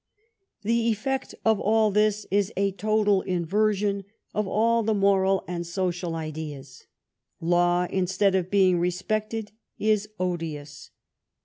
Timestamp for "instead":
7.87-8.33